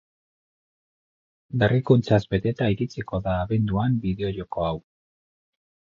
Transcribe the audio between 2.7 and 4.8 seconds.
iritsiko da abenduan bideo-joko hau.